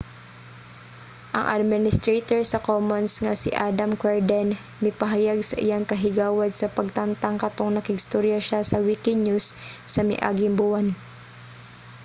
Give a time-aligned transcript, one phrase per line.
[1.37, 4.47] ang administrator sa commons nga si adam cuerden
[4.83, 9.45] mipahayag sa iyang kahigawad sa pagtangtang katong nakig-istorya siya sa wikinews
[9.93, 10.87] sa miaging buwan